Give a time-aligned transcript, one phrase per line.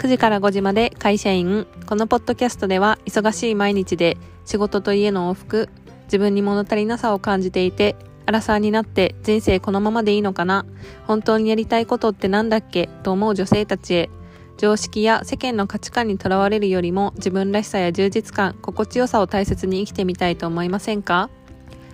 [0.00, 1.66] 9時から5時まで会社員。
[1.84, 5.68] このポッドキャストでは忙しい毎日で仕事と家の往復、
[6.04, 10.64] 自分に物足りなさを感じていて、アラサーになって人生このままでいいのかな？
[11.06, 12.88] 本当にやりたいことってなんだっけ？
[13.02, 14.10] と思う女性たちへ、
[14.56, 21.28] 常識や世間の価値観にとらわれるよりも自分らしさや充実感、心地よさを大切に生きてみたいと思いませんか？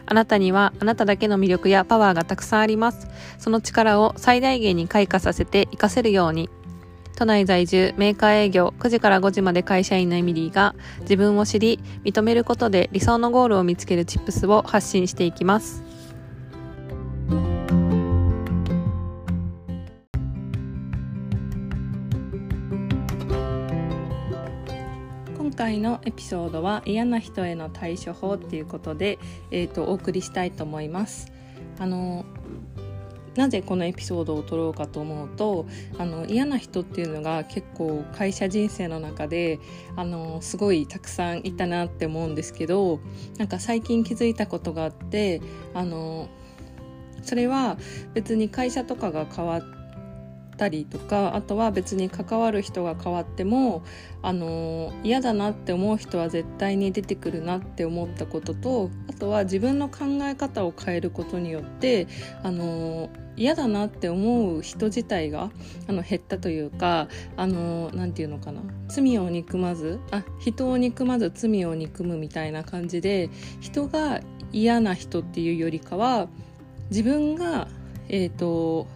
[0.07, 3.09] あなたにはあなただけの魅力やパワーがたくさんあります。
[3.41, 6.49] その力を最大限に開花させて活かせるように。
[7.17, 15.83] 都内在住、メーカー営業、9時から5時まで会社員のエミリーが自分を知り、認めることで理想のゴールを見つけるチップスを発信していきます。
[25.39, 29.19] 今回のエピソードは嫌な人への対処法っていうことで、
[29.51, 31.33] えーと、お送りしたいと思います。
[31.79, 32.27] あの
[33.37, 35.67] なぜこのエピソードを撮ろうかと思うと
[35.99, 39.59] あの嫌な人っていうのが結構会社人生の中で
[39.97, 43.01] あのすごいたくさんいたなって思うんですけど
[43.39, 45.41] なんか最近気づいたことがあって
[45.75, 46.29] あの
[47.23, 47.77] それは
[48.15, 49.63] 別に会社とかが変わっ
[50.57, 53.85] たりとかあとは別に関わる人が変わっても
[54.23, 62.07] あの嫌だなって思う人は絶対に出てくるなって思ったこととあとは自分の考え方を変えることによって
[62.43, 65.51] あの嫌だなって思う人自体が
[65.89, 68.63] あの減ったというかあのなんていうのかな。
[68.89, 74.21] 罪を憎まずあ人を憎まず罪を憎むみたいな感じで人が
[74.53, 76.29] 嫌な人っていうよりかは
[76.91, 77.69] 自分が
[78.09, 78.87] えっ、ー、と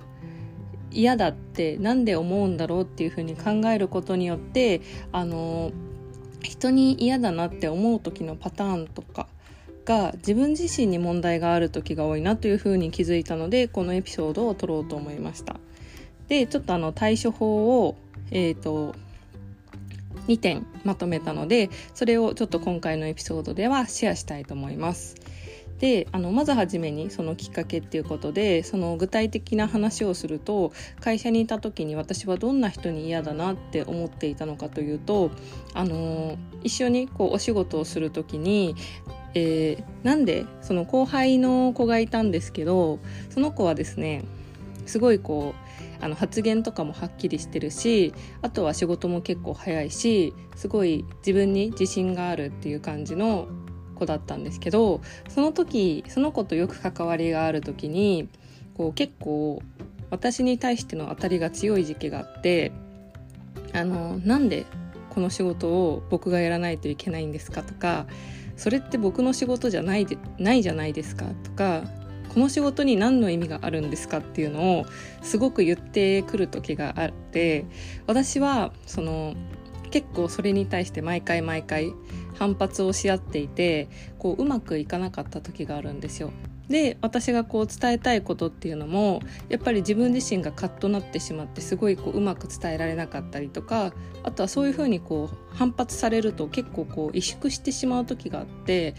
[0.93, 4.81] 嫌だってなんで思うんだろうっていうふうに考えることによって
[5.13, 5.71] あの
[6.43, 9.29] 人に嫌だなって思う時のパターンとか
[9.85, 15.57] が自分自身に問題がある時が多いなというふうに気づいたのでこのエピソードを撮ろうと思いました。
[16.29, 17.97] でちょっとあの対処法を、
[18.31, 18.95] えーと、
[20.29, 25.17] 2点まとめたのでそれをちょっと今回のエピソードではシェアしたいと思います。
[25.81, 35.31] であのまず初めにそのきっかけっていうことでその具体的な話をすると会社にいた時に私はどんな人に嫌だなって思っていたのかというと
[35.73, 38.77] あの一緒にこうお仕事をする時に
[39.35, 42.99] えー、なんでその後輩の子がいたんですけど
[43.31, 44.25] その子はですね
[44.87, 45.55] すごいこ
[46.01, 53.49] うあの発言とかもはっきりしてるしあとは仕事も結構早いしすごい自分に自信があるっていう感じの
[53.95, 58.29] 子だったんですけどその時その子とよく関わりがある時に
[58.75, 59.63] こう結構
[60.11, 62.73] 私に対しての当たりが強い時期があって
[63.73, 64.67] あのなんで
[65.11, 68.07] この仕事を僕がやらないといけないんですかとか
[68.61, 71.83] それって僕の仕事じゃないでないじゃないですかとか
[72.29, 74.87] この仕事に何の意味があるんですかっていうのを
[75.23, 77.65] すごく言ってくる時があって
[78.07, 79.35] 私はその
[79.91, 81.95] 結構それに対して毎回毎回
[82.39, 83.89] 反発をし合っていて
[84.19, 86.31] こううまくいかなかった時があるんですよ。
[86.71, 93.93] で私がこう伝えたいことっていうのもやっぱり自分自身がカッとなってしまってすごいこううまく伝えられなかったりとか
[94.23, 98.95] あとはそういうふうにこう反発されると結構こう萎縮してしまう時があって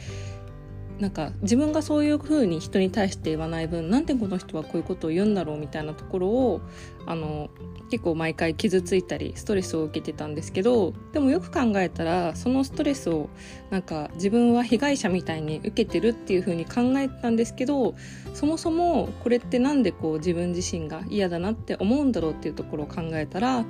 [1.02, 6.62] なんか自分がそういう風に人に対して言わない分なんでこの人はこういうことを言うんだろうみたいなところを
[7.08, 7.50] あの
[7.90, 13.30] 結構毎回傷ついたりストレスを受けてたんですけどでもよく考えたらそのストレスを
[13.72, 17.96] なんか自分は被害者みたいに受けてるっていう風に考えたんですけど
[18.36, 23.66] そもそもこれって何でこう自分自身が嫌だなって思うんだろうっていうところを考えたら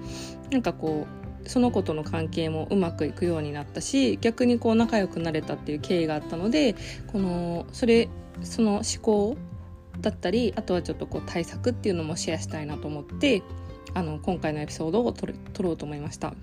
[0.52, 6.76] なんかこうその子との関係もうまくいくようになったし逆にこう仲良くなれたっていう経緯があったので
[7.08, 8.10] このそれ
[8.44, 9.38] その思考
[10.00, 13.44] だったりあとはちょっとこう対策っていうのもシェアしたいなと思って
[13.94, 16.34] あの今回のエピソードを取ろうと思いました。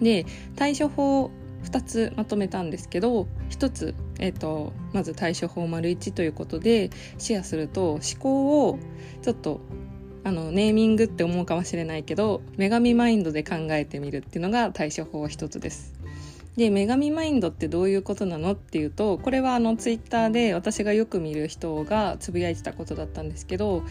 [0.00, 0.24] で
[0.56, 1.30] 対処法
[1.64, 8.78] 2つまとめたんですけど1つ、えーと、まず対処法丸1ということでシェアすると思考を
[9.22, 9.60] ちょっと
[10.24, 16.00] あのネーミングって思うかもしれないけど女神マインドで考えてみるっていうのが対処法一つです。
[16.56, 23.84] で女神マインドってどういうことなのっていうとこれはあのツイッターで私がよく見る人がつぶやいてたことだったんですけど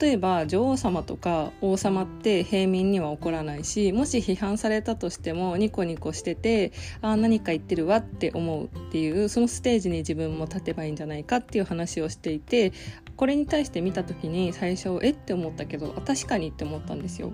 [0.00, 6.72] 例えば女王様とか王様って平民には怒らないしもし批判されたとしてもニコニコしてて
[7.02, 12.72] ああ何か言ってるわって思うっていうそのステージに自分も立てばいいんじゃないかっていう話をしていて
[13.16, 17.32] これに対して見た時に最初えって思ったけど確かにって思ったんですよ。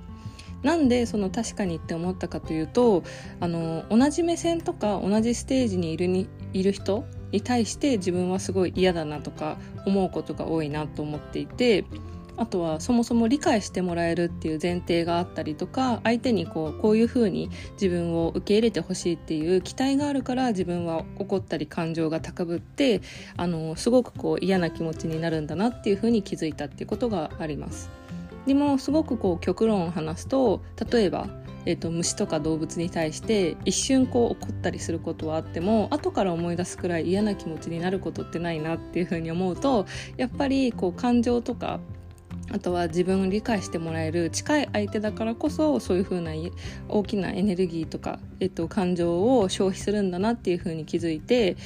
[0.63, 3.03] なんでその確かにって思ったかというと
[3.41, 9.57] あの同じ目線とか同じステージにいるにいる人に対して自分はすごい嫌だなとか
[9.87, 11.85] 思うことが多いなと思っていて
[12.41, 23.03] あとはそもそも理解してもらえるっていう前提があったりとか相手にこうこういうふうに自分を受け入れてほしいっていう期待があるから自分は怒ったり感情が高ぶって
[23.37, 27.91] あのすごくこう嫌な気持ちになるんだなっていうふうに気づいたっていうことがあります。
[28.47, 31.29] でもすごくこう極論を話すと例えば
[31.67, 39.85] えーと、虫とか動物に対して一瞬こう怒ったりすることはあっても後から思い出すくらい嫌な気持ちになることってないなっていうふうに思うと
[40.17, 41.79] やっぱりこう感情とか
[42.53, 46.33] あとは自分を理解してもらえる近い相手だからこそそういうふうな
[46.89, 51.57] 大きなエネルギーとか、えっと、感情を消費するんだなっていうふうに気づいて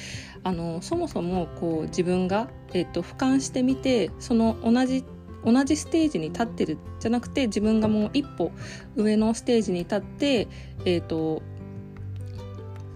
[0.43, 5.03] あのそもそもこう自分が、えっと、俯瞰してみてその同じ
[5.45, 8.51] 同じステージに立ってるじゃなくて自分がもう一歩
[8.95, 10.47] 上のステージに立って、
[10.85, 11.43] えーと、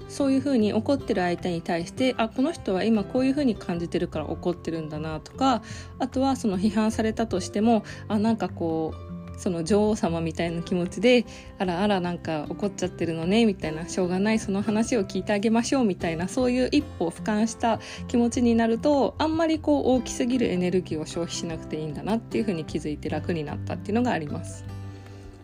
[0.09, 5.61] そういうふうに怒ってる相手に対してあこの人は今こういうふうに感じてるから怒ってるんだなとか
[5.99, 9.09] あとはその批判されたとしてもあなんかこう
[9.39, 11.25] その女王様みたいな気持ちで
[11.57, 17.79] あらあらなんか怒っちゃってるのねみたいなしょうがないその話を聞いてあげましょうみたいなそういう一歩俯瞰した
[18.09, 24.65] 気持ちになるとあんまりこう大きすぎるエネルギーを消費しなくていいんだなっていうふうに気づいて楽になったっていうのがあります。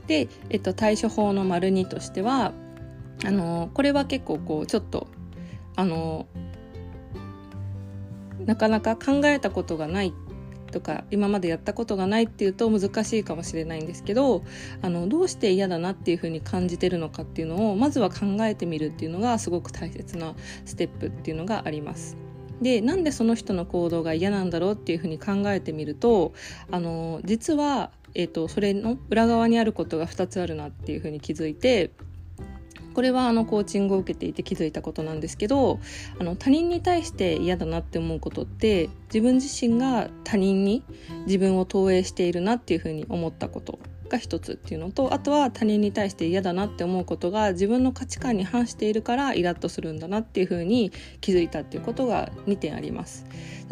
[0.08, 2.52] で、えっと、対処法の丸2としては
[3.24, 5.08] あのこれは結構こうちょっと
[5.76, 6.28] あの
[8.46, 10.14] なかなか考えたことがない
[10.72, 14.44] とか今までやったことがないっていうと難しいかもしれないんですけど
[14.82, 20.36] あのどうして嫌だなっていうふうに感じてるのかっていうのをまずは考えてみるっていうのがすごく大切な
[20.66, 22.18] ステップっていうのがあります。
[22.62, 26.34] でなんでその人の行動が嫌なんだろうっていうふうに考えてみると
[26.72, 31.92] あの実は、えーとそれの裏側にあることが2つあるなっていうふうに気づいて
[32.96, 35.80] これはあのコーチングを受けていて気づいたことなんですけど
[36.18, 40.82] あの他人に対して嫌だなって思うことって自分自身が他人に
[41.26, 53.26] 自分を投影しているなっていうふうに思ったことが一つっていうのとあとは他人に対して嫌だなって思うことが自分の価値観に反しているからイラッとするんだなっていうふうに気づいたっていうことが2点あります。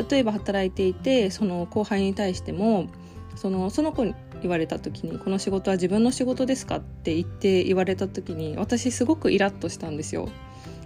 [0.09, 2.87] 例えば働いていてその後輩に対しても
[3.35, 10.29] そのその子言われた時に「この仕事は自分の仕事ですか?」って言って言われた時に私すごくイラッとしたんですよ。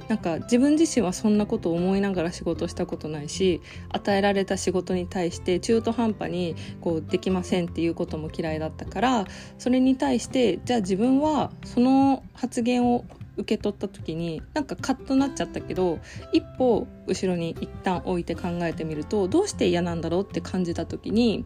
[0.07, 3.59] なんか自分自身はそんなことを思いながら仕事したことないし
[3.89, 9.25] 与えられた仕事に対して中途半端にこうできませんっていうことも嫌いだったから
[9.57, 13.04] それに対してじゃあ自分はその発言を
[13.38, 16.00] 受け取った時になんかカッとなっちゃったけど
[16.33, 21.45] 一歩後ろに一旦置いて考えてみるとどうして嫌なんだろうって感じた時に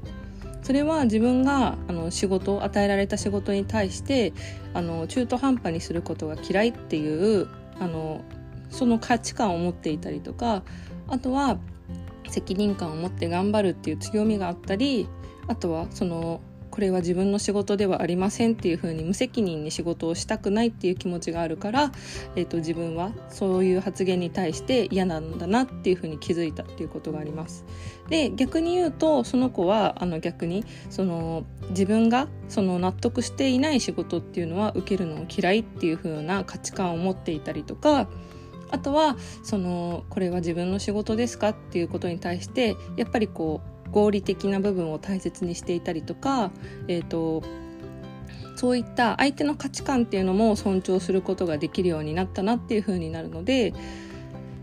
[0.62, 4.34] それは自分があの仕事与えられた仕事に対して
[4.74, 7.48] あの中途半端にすることが嫌いっていう
[7.80, 8.22] あの
[8.69, 10.63] その価値観を持っていたりとか
[11.08, 11.58] あとは
[12.30, 15.08] 責任感を持って頑張るっていう強みがあったり
[15.48, 16.42] あとはその
[16.72, 21.92] これは自分の仕事ではありませんっていう風に無責任に仕事をしたくないっていう気持ちがあるから、
[22.36, 27.66] えーと、自分はそういう発言に対して嫌なんだなっていう風に気づいたっていうことがあります。
[28.10, 38.10] で逆に言うとその子はあの逆にその自分がその納得していない仕事っていうのは受けるのを嫌いっていう風な価値観を持っていたりとか
[38.72, 46.52] あとはそのこれは自分の仕事ですかっていうことに対してやっぱりこう合理的な部分を大切にしていたりとか、
[46.88, 47.44] えーと、
[48.56, 53.74] そういった相手の価値観っていうのも尊重することができるようになったなっていう風になるので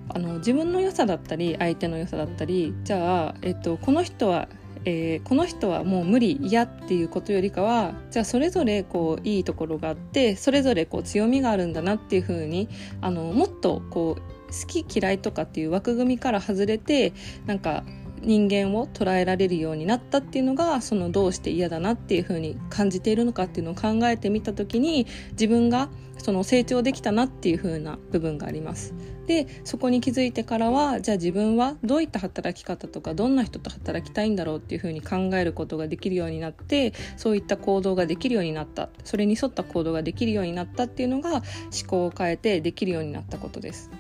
[0.08, 4.48] あの自分の良さだったり相手の良さだったりじゃあ、えっと、この人は
[4.84, 12.68] えー、この人はもう無理嫌っていうことよりかはじゃあそれぞれこういいところがあってそれぞれこう強みがあるんだなっていうふうに
[13.00, 17.12] あのもっとこう好き嫌いとかっていう枠組みから外れて
[17.44, 17.84] なんか
[18.22, 28.94] 人間を捉えられるようになったっていうのがそのどうして嫌だなっていうふうに感じているのかっていうのを考えてみた時に自分がその成長できたなっていう風な部分があります。
[29.26, 41.42] でそこに気づいてからはじゃあ自分はどういった働き方とかどんな人と働きたいんだろうっていう風に考えることができるようになってそういった行動ができるようになったそれに沿った行動ができるようになったっていうのが思
[41.86, 43.90] 考を変えてできるようになったことです。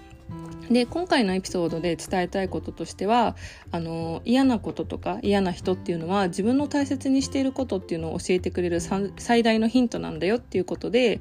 [0.70, 3.36] で今回のエピソードで伝えたいこととしては
[3.70, 11.20] あの嫌なこととか嫌な人っていうのは自分の大切にしていることっていうのを教えてくれる最大のヒントなんだよっていうことで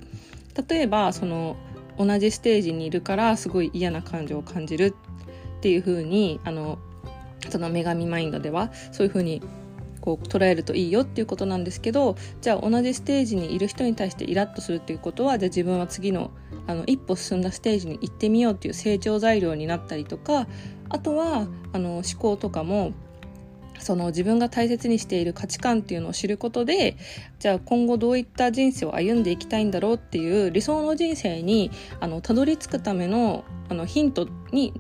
[0.70, 1.56] 例えばその
[1.98, 4.96] 同じステージにいるからすごい嫌な感情を感じる
[5.58, 6.78] っていう風にあの
[7.50, 9.42] その女神マインドではそういう風に
[10.08, 16.32] こう捉えるといいよっていうことなんですけどじゃあ同じステージにいる人に対してイラッとするっていうことはじゃあ自分は次の
[16.66, 20.48] あの一歩進んだステージに行ってみようっていう成長材料になったりとか
[20.88, 22.94] あとはあの思考とかも
[23.80, 26.96] その自分が大切にしている価値観っていうのを知ることで
[27.40, 34.74] じゃあ今後どういった人生を歩んでいきたいんだろうっていう理想の人生にあのたどり着くためのあのヒントに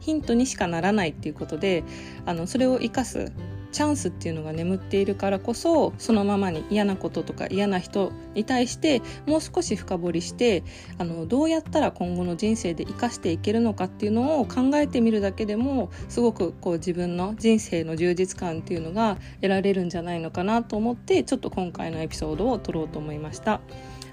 [0.00, 1.84] ヒントにしかならないっていうことで
[2.26, 3.32] あのそれを生かす
[3.72, 10.62] チャンスっていうのが眠っているからこそそのままに嫌なこととか嫌な人に対してもう少し深掘りして
[10.98, 23.60] あのどうやったら今後の人生で生かしていけるのかっていうのを考えてみるだけでもすごくこう自分の人生の充実感っていうのが得られるんじゃないのかなと思ってちょっと今回のエピソードを撮ろうと思いました。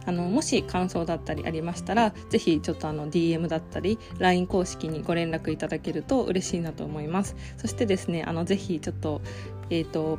[0.09, 7.35] あのもし感想だったりありましたら是非ちょっとあの DM だったり LINE 公式にご連絡いただけると嬉しいなと思います。
[7.57, 9.21] そしてですねあの是非ちょっと
[9.69, 10.17] えっ、ー、と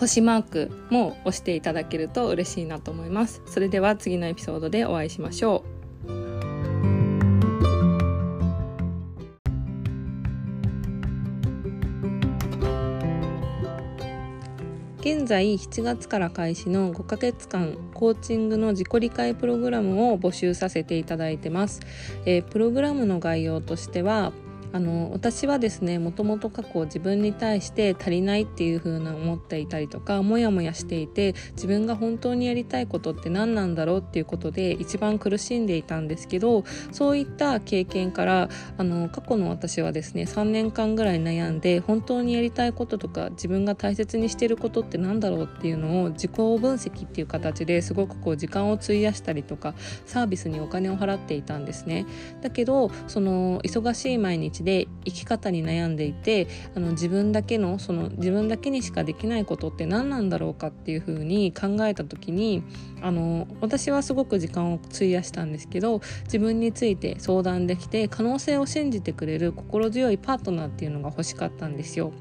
[0.00, 3.40] 星マークも押していただけると嬉しいなと思います。
[3.46, 5.77] それでは次のエピソードでお会いしましょう。
[15.10, 21.80] 現在7月から開始の5ヶ月間コーチングの自己理解プログラムを募集させていただいてます、
[22.26, 24.32] えー、プログラムの概要としては
[24.72, 49.74] あの私はですねもともと過去自分に対して足りないっていう風な思っていたりとかモヤモヤしていて自分が本当にやりたいことって何なんだろうっていうことで一番苦しんでいたんですけどそういった経験からあの過去の私はですね3年間ぐらい悩んで本当にやりたいこととか自分が大切にしてることって何だろうっていうのを自己分析っていう形ですごくこう時間を費やしたりとか
[50.06, 52.06] サービスにお金を払っていたんですね。
[52.42, 62.62] だけどその忙しい毎日で生き方に悩んでいてあの自分だけのその自分だけにしかできないことって何なんだろうかっていうふうに考えた時に
[63.02, 72.12] あの私はすごく時間を費やしたんですけど自分について相談できて可能性を信じてくれる心強いパートナーっていうのが欲しかったんですよ。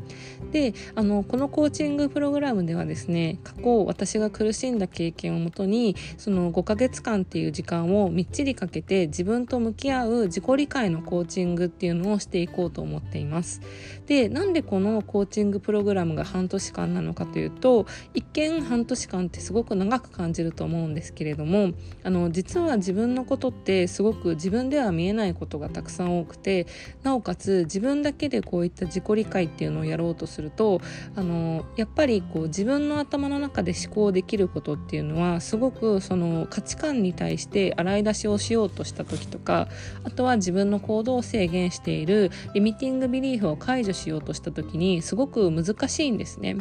[0.52, 13.62] であのこのコーチングプログラムではですね過去私が苦しんだ経験をもとにその5ヶ月間っていう時間をみっちりかけて自分と向き合う自己理解のコーチングっていうのをしていこうと思っています。
[14.06, 21.72] でなんでこのコーチングプログラムが半年間なのかというと一見半年間ってすごく長く感じると思うんですけれども
[22.04, 26.68] あの実は自分のことってすごく自分では見えないことがたくさん多くて
[27.04, 30.82] なおかつ自分だけでこういった自己理解っていうのをやろうとすると
[31.16, 39.68] あのやっぱりこう自分の頭の中で思考できることっていうのはすごくその価値観に対して洗い出しをしようとした時とか
[40.04, 46.58] あとは自分の行動を制限しているリミティングビリーフを解除しようとした時にすごく難しいんですね。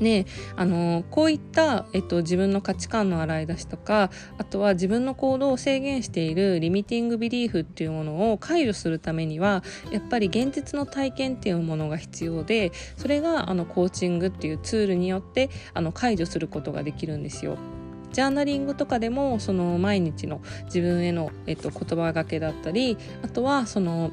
[0.00, 0.26] ね、
[0.56, 17.56] あのこういった、えっと、自分の価値観の洗い出しとかあとは自分の行動を制限しているリミティングビリーフっていうものを解除するためにはやっぱり現実の体験っていうものが必要でそれがあのコーチングっていうツールによってあの解除することができるんですよ。
[18.12, 24.10] ジャーナリングとかでもその毎日の自分への、えっと、言葉がけだったりあとはその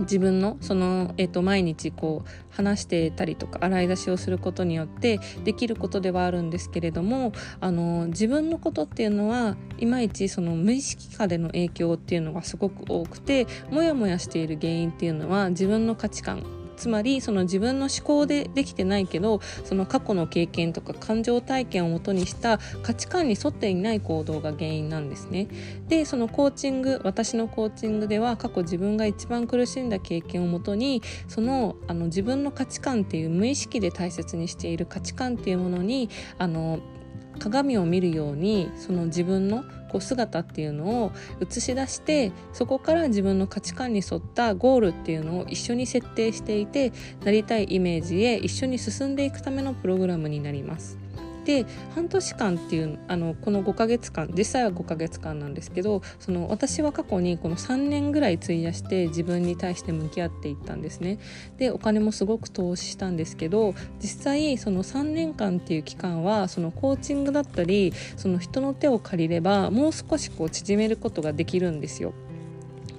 [0.00, 16.42] 自分のその、えー、と毎日こう話してたりとか洗い出しをすることによってできることではあるんですけれどもあの自分のことっていうのはいまいちその無意識下での影響っていうのがすごく多くてモヤモヤしている原因っていうのは自分の価値観
[16.76, 25.48] つまりその自分の思考でできてないけどその過去の経験とか感情体験をもとにした価値観に沿っていない行動が原因なんですね。
[25.88, 36.80] でそのコーチング私のコーチングでは過去自分が一番苦しんだ経験をもとにそのあの自分の価値観っていう無意識で大切にしている価値観っていうものにあの
[37.36, 46.92] 鏡を見るようにその自分のこう姿っていうのを映し出してそこから自分の価値観に沿ったゴールっていうのを一緒に設定していて
[47.24, 50.98] なりたいイメージへ一緒に進んでいくためのプログラムになります。
[51.46, 61.18] で半年間っていうあのこの5ヶ月間実際は5ヶ月間なんですけどその私は過去にこの3年ぐらい費やして自分に対して向き合っていったんですね。
[61.56, 72.12] でお金もすごく投資したんですけど実際その3年間っていう期間はそのコーチングだったりその人の手を借りればもう少しこう縮めることができるんですよ。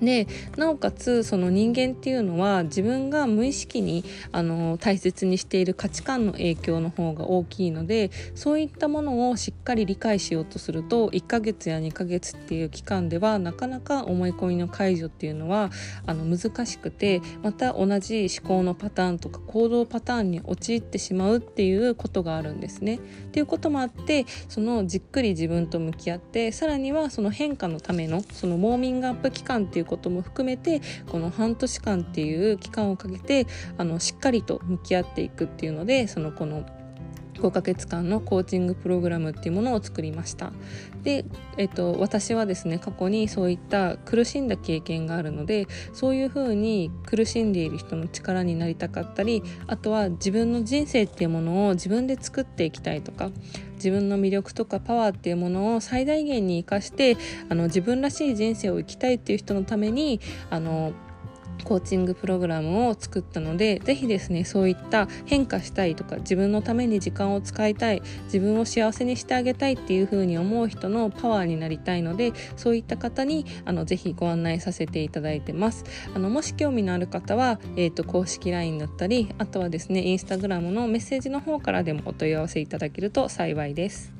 [0.02, 0.28] で
[0.58, 15.72] なおかつその人間っていうのは自分が無意識にあの大切にしている価値観の影響の方が大きいのでそういったものをしっかり理解しようとすると1ヶ月や2ヶ月っていう期間ではなかなか思い込みの解除っていうのは
[16.06, 22.96] あの難しくてまた同じ思考のパターンとか行動パターンに陥ってしまうっていうことがあるんですね。
[22.96, 23.00] っ
[23.32, 36.66] ていうこともあってそのじっくり自分と向き合ってさらにはその変化のためのそのウォーミングアップ期間っていうことも含めてこの半年間っていう期間をかけてあのしっかりと向き合っていくっていうのでそのこの
[37.40, 40.52] 5ヶ月間のコーチングプログラムっていうものを作りました。
[41.04, 41.26] で、
[41.58, 53.30] えっと、私はですね過去にそういった苦しんだ経験があるのでそういうふうに苦しんでいる人の力になりたかったりあとは自分の人生っていうものを自分で作っていきたいとか
[53.76, 57.18] 自分の魅力とかパワーっていうものを最大限に生かして
[57.50, 60.92] あの自分らしい人生を生きたいっていう人のためにあの
[61.68, 75.84] コーチングプログラムを作ったので是非ですねそういった変化したいとか自分のために時間を使いたい自分を幸せにしてあげたいっていう風に思う人のパワーになりたいのでそういった方にあのぜひご案内させていただいてます。
[76.16, 84.14] あのもし興味のある方は、えーと、公式 LINE だったりあとはですねインスタグラムのメッセージの方からでもお問い合わせいただけると幸いです。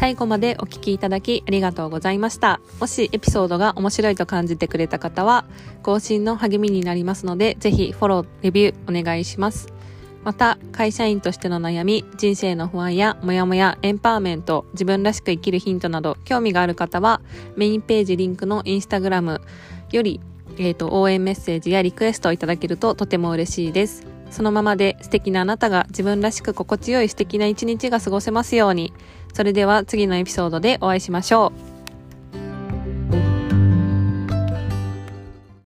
[0.00, 2.62] 最後までお聞きいただきありがとうございました。
[2.80, 5.44] もしエピソードが面白いと感じてくれた方は、
[5.82, 9.68] 更新の励みになりますので、ぜひフォロー、レビューお願いします。
[10.24, 17.20] また、会社員としての悩み、人生の不安やモヤモヤ、エンパワーメント、自分らしく生きるヒントなど、興味がある方は、
[17.56, 19.42] メインページリンクのインスタグラム
[19.92, 20.18] より、
[20.56, 24.06] えっ、ー、と、応援メッセージやリクエストをいただけるととても嬉しいです。
[24.30, 28.92] そのままで素敵なあなたが自分らしく心地よい素敵な一日が過ごせますように。
[29.32, 31.69] それでは次のエピソードでお会いしましょう。